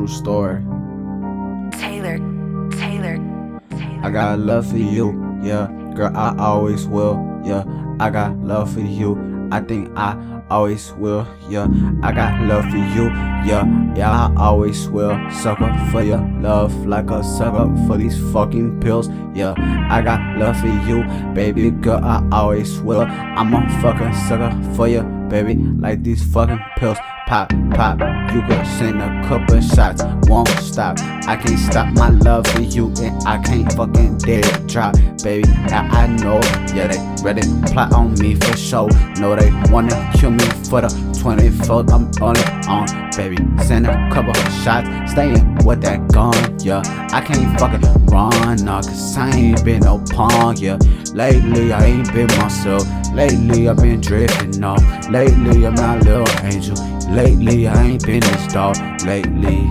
true 0.00 0.08
story. 0.08 0.62
Taylor, 1.72 2.18
Taylor, 2.70 3.16
Taylor. 3.70 4.00
I 4.02 4.10
got 4.10 4.38
love 4.38 4.70
for 4.70 4.78
you, 4.78 5.38
yeah. 5.42 5.68
Girl, 5.94 6.16
I 6.16 6.34
always 6.38 6.86
will, 6.86 7.18
yeah. 7.44 7.64
I 7.98 8.08
got 8.08 8.36
love 8.38 8.72
for 8.72 8.80
you. 8.80 9.48
I 9.52 9.60
think 9.60 9.90
I 9.96 10.16
always 10.48 10.92
will, 10.92 11.26
yeah. 11.48 11.66
I 12.02 12.12
got 12.12 12.40
love 12.42 12.64
for 12.70 12.78
you, 12.78 13.08
yeah. 13.44 13.64
Yeah, 13.94 14.10
I 14.10 14.32
always 14.38 14.88
will. 14.88 15.18
Sucker 15.30 15.70
for 15.90 16.02
your 16.02 16.24
love, 16.40 16.74
like 16.86 17.10
a 17.10 17.22
sucker 17.22 17.68
for 17.86 17.98
these 17.98 18.16
fucking 18.32 18.80
pills, 18.80 19.08
yeah. 19.34 19.54
I 19.90 20.00
got 20.00 20.20
love 20.38 20.58
for 20.60 20.68
you, 20.88 21.04
baby 21.34 21.70
girl. 21.70 22.02
I 22.02 22.26
always 22.32 22.80
will. 22.80 23.02
I'm 23.02 23.52
a 23.52 23.60
fucking 23.82 24.14
sucker 24.28 24.52
for 24.74 24.88
you, 24.88 25.02
baby, 25.30 25.54
like 25.54 26.02
these 26.02 26.22
fucking 26.32 26.60
pills. 26.76 26.98
Pop, 27.26 27.48
pop, 27.70 28.00
you 28.34 28.42
could 28.42 28.66
send 28.66 29.00
a 29.00 29.28
couple 29.28 29.60
shots, 29.60 30.02
won't 30.28 30.48
stop. 30.48 30.98
I 31.28 31.36
can't 31.36 31.58
stop 31.60 31.94
my 31.94 32.08
love 32.08 32.44
for 32.48 32.62
you, 32.62 32.88
and 33.00 33.22
I 33.24 33.38
can't 33.38 33.72
fucking 33.72 34.18
dare 34.18 34.42
drop, 34.66 34.96
baby. 35.22 35.48
Yeah, 35.48 35.88
I 35.92 36.08
know, 36.08 36.40
yeah, 36.74 36.88
they 36.88 37.22
ready 37.22 37.42
plot 37.66 37.92
on 37.92 38.14
me 38.14 38.34
for 38.34 38.56
sure. 38.56 38.88
Know 39.20 39.36
they 39.36 39.52
wanna 39.70 40.10
kill 40.16 40.32
me 40.32 40.44
for 40.68 40.80
the 40.80 40.88
24th. 41.22 41.92
I'm 41.92 42.10
on 42.20 42.36
it 42.36 42.66
on, 42.66 43.10
baby. 43.16 43.39
A 43.70 44.10
couple 44.12 44.30
of 44.30 44.52
shots, 44.64 45.12
staying 45.12 45.54
with 45.64 45.80
that 45.82 46.08
gun, 46.12 46.58
yeah. 46.58 46.82
I 47.12 47.20
can't 47.20 47.58
fucking 47.58 47.80
run, 48.06 48.64
nah, 48.64 48.82
cause 48.82 49.16
I 49.16 49.30
ain't 49.30 49.64
been 49.64 49.80
no 49.80 50.04
pawn, 50.10 50.56
yeah. 50.56 50.76
Lately, 51.14 51.72
I 51.72 51.84
ain't 51.84 52.12
been 52.12 52.26
myself. 52.38 52.82
Lately, 53.14 53.68
I've 53.68 53.76
been 53.76 54.00
drifting 54.00 54.64
off. 54.64 54.82
Lately, 55.08 55.64
I'm 55.64 55.74
not 55.76 56.02
little 56.02 56.28
angel. 56.42 56.74
Lately, 57.10 57.68
I 57.68 57.82
ain't 57.84 58.04
been 58.04 58.20
this 58.20 58.52
dog. 58.52 58.76
Lately, 59.04 59.70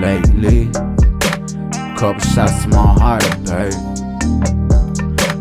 lately, 0.00 0.70
couple 1.98 2.20
shots 2.20 2.62
to 2.62 2.68
my 2.68 2.94
heart, 2.98 3.22
babe. 3.44 3.74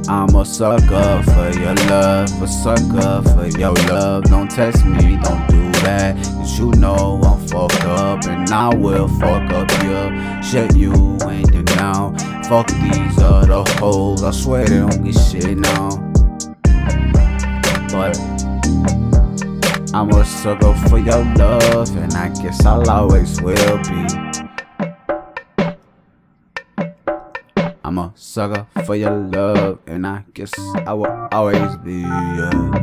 I'm 0.10 0.36
a 0.36 0.44
sucker 0.44 1.24
for 1.24 1.60
your 1.60 1.76
love, 1.88 2.42
a 2.42 2.48
sucker 2.48 3.24
for 3.30 3.48
your 3.58 3.74
love. 3.88 4.26
Don't 4.26 4.52
text 4.52 4.86
me, 4.86 5.18
don't 5.24 5.48
do 5.48 5.72
that. 5.84 6.31
You 6.62 6.70
know 6.74 7.20
I'm 7.24 7.48
fucked 7.48 7.86
up 7.86 8.24
and 8.26 8.48
I 8.52 8.70
will 8.76 9.08
fuck 9.08 9.52
up 9.52 9.68
your 9.82 10.44
shit. 10.44 10.76
You 10.76 10.94
ain't 11.28 11.52
the 11.52 11.64
now. 11.76 12.14
Fuck 12.44 12.68
these 12.68 13.18
other 13.18 13.64
hoes, 13.80 14.22
I 14.22 14.30
swear 14.30 14.66
they 14.68 14.78
don't 14.78 15.04
get 15.04 15.16
shit 15.16 15.58
now. 15.58 15.90
But 17.90 18.16
I'm 19.92 20.12
a 20.12 20.24
sucker 20.24 20.76
for 20.88 21.00
your 21.00 21.26
love, 21.34 21.98
and 21.98 22.14
I 22.14 22.30
guess 22.30 22.64
I'll 22.64 22.88
always 22.88 23.42
will 23.42 23.78
be. 23.80 24.06
I'm 27.84 27.98
a 27.98 28.12
sucker 28.14 28.68
for 28.86 28.96
your 28.96 29.18
love, 29.18 29.80
and 29.88 30.06
I 30.06 30.26
guess 30.36 30.54
I 30.86 30.94
will 30.94 31.28
always 31.32 31.76
be. 31.78 32.02
Yeah. 32.02 32.82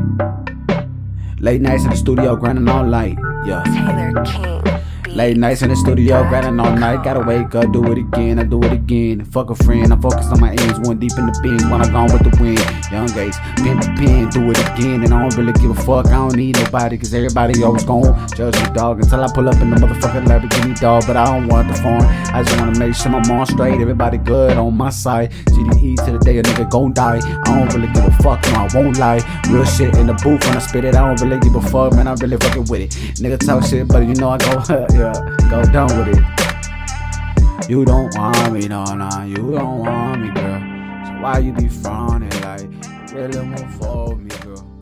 Late 1.38 1.60
nights 1.60 1.84
in 1.84 1.90
the 1.90 1.96
studio, 1.96 2.34
grinding 2.34 2.66
all 2.66 2.82
night. 2.82 3.16
Yeah. 3.44 3.62
Taylor 3.64 4.12
King. 4.24 4.77
Late 5.14 5.36
nights 5.36 5.62
in 5.62 5.70
the 5.70 5.76
studio, 5.76 6.22
grinding 6.28 6.60
all 6.60 6.74
night. 6.76 7.02
Gotta 7.02 7.20
wake 7.20 7.54
up, 7.54 7.72
do 7.72 7.84
it 7.90 7.98
again, 7.98 8.38
I 8.38 8.44
do 8.44 8.62
it 8.62 8.72
again. 8.72 9.24
Fuck 9.24 9.50
a 9.50 9.54
friend, 9.54 9.92
I'm 9.92 10.00
focused 10.00 10.30
on 10.30 10.40
my 10.40 10.50
ends. 10.50 10.78
One 10.86 10.98
deep 10.98 11.12
in 11.18 11.26
the 11.26 11.38
bins 11.42 11.64
when 11.64 11.82
I 11.82 11.90
gone 11.90 12.12
with 12.12 12.22
the 12.22 12.36
wind. 12.40 12.60
Young 12.92 13.06
Gates, 13.08 13.38
pen 13.56 13.80
to 13.80 13.88
pen, 13.98 14.28
do 14.30 14.50
it 14.50 14.58
again. 14.58 15.02
And 15.02 15.12
I 15.12 15.22
don't 15.22 15.36
really 15.36 15.52
give 15.54 15.70
a 15.70 15.74
fuck, 15.82 16.06
I 16.06 16.12
don't 16.12 16.36
need 16.36 16.56
nobody, 16.56 16.98
cause 16.98 17.12
everybody 17.12 17.64
always 17.64 17.84
gon' 17.84 18.04
judge 18.36 18.54
me, 18.62 18.74
dog. 18.74 19.02
Until 19.02 19.24
I 19.24 19.32
pull 19.32 19.48
up 19.48 19.60
in 19.60 19.70
the 19.70 19.76
motherfucking 19.76 20.26
Lamborghini, 20.26 20.78
dog. 20.78 21.04
But 21.06 21.16
I 21.16 21.24
don't 21.24 21.48
want 21.48 21.68
the 21.68 21.74
phone. 21.74 22.02
I 22.34 22.42
just 22.42 22.58
wanna 22.58 22.78
make 22.78 22.94
sure 22.94 23.14
I'm 23.14 23.46
straight. 23.46 23.80
Everybody 23.80 24.18
good 24.18 24.56
on 24.56 24.76
my 24.76 24.90
side. 24.90 25.32
GDE 25.46 26.04
to 26.04 26.12
the 26.12 26.18
day 26.18 26.38
a 26.38 26.42
nigga 26.42 26.70
gon' 26.70 26.92
die. 26.92 27.20
I 27.46 27.58
don't 27.58 27.72
really 27.74 27.92
give 27.92 28.04
a 28.04 28.12
fuck, 28.22 28.42
no, 28.52 28.66
I 28.66 28.68
won't 28.74 28.98
lie. 28.98 29.20
Real 29.50 29.64
shit 29.64 29.96
in 29.96 30.06
the 30.06 30.14
booth 30.14 30.44
when 30.46 30.56
I 30.56 30.60
spit 30.60 30.84
it, 30.84 30.94
I 30.94 31.06
don't 31.06 31.20
really 31.20 31.40
give 31.40 31.54
a 31.54 31.62
fuck, 31.62 31.94
man. 31.94 32.06
I'm 32.06 32.16
really 32.16 32.36
fucking 32.36 32.66
with 32.66 32.80
it. 32.80 32.90
Nigga 33.18 33.38
talk 33.44 33.64
shit, 33.64 33.88
but 33.88 34.06
you 34.06 34.14
know 34.14 34.30
I 34.30 34.38
go, 34.38 34.60
go 34.98 35.62
down 35.72 35.86
with 35.96 36.08
it. 36.08 37.70
You 37.70 37.84
don't 37.84 38.12
want 38.16 38.52
me, 38.52 38.66
no, 38.66 38.84
nah, 38.84 39.22
you 39.22 39.36
don't 39.36 39.78
want 39.78 40.22
me, 40.22 40.30
girl. 40.30 40.60
So 41.06 41.12
why 41.22 41.38
you 41.38 41.52
be 41.52 41.68
frowning 41.68 42.30
like 42.40 42.68
really 43.12 43.38
won't 43.38 43.72
for 43.74 44.16
me, 44.16 44.30
girl? 44.40 44.77